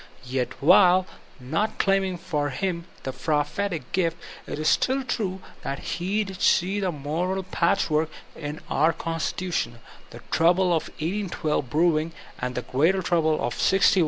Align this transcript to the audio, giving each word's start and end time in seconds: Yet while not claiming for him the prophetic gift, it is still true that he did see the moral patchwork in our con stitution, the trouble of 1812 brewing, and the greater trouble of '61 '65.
Yet 0.25 0.59
while 0.63 1.05
not 1.39 1.77
claiming 1.77 2.17
for 2.17 2.49
him 2.49 2.85
the 3.03 3.13
prophetic 3.13 3.91
gift, 3.91 4.17
it 4.47 4.57
is 4.57 4.67
still 4.67 5.03
true 5.03 5.43
that 5.61 5.77
he 5.99 6.23
did 6.23 6.41
see 6.41 6.79
the 6.79 6.91
moral 6.91 7.43
patchwork 7.43 8.09
in 8.35 8.61
our 8.67 8.93
con 8.93 9.19
stitution, 9.19 9.73
the 10.09 10.21
trouble 10.31 10.69
of 10.75 10.87
1812 10.93 11.69
brewing, 11.69 12.13
and 12.39 12.55
the 12.55 12.63
greater 12.63 13.03
trouble 13.03 13.35
of 13.35 13.53
'61 13.53 13.57
'65. 13.59 13.97